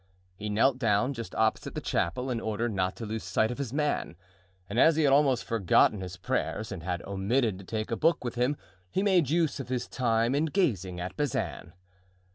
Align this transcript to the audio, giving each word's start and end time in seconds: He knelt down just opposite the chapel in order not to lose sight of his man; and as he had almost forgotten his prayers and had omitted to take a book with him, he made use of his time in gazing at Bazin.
He 0.35 0.49
knelt 0.49 0.79
down 0.79 1.13
just 1.13 1.35
opposite 1.35 1.75
the 1.75 1.79
chapel 1.79 2.31
in 2.31 2.39
order 2.41 2.67
not 2.67 2.95
to 2.95 3.05
lose 3.05 3.21
sight 3.23 3.51
of 3.51 3.59
his 3.59 3.71
man; 3.71 4.15
and 4.67 4.79
as 4.79 4.95
he 4.95 5.03
had 5.03 5.13
almost 5.13 5.43
forgotten 5.43 6.01
his 6.01 6.17
prayers 6.17 6.71
and 6.71 6.81
had 6.81 7.03
omitted 7.03 7.59
to 7.59 7.65
take 7.65 7.91
a 7.91 7.95
book 7.95 8.23
with 8.23 8.33
him, 8.33 8.57
he 8.89 9.03
made 9.03 9.29
use 9.29 9.59
of 9.59 9.69
his 9.69 9.87
time 9.87 10.33
in 10.33 10.45
gazing 10.45 10.99
at 10.99 11.15
Bazin. 11.15 11.73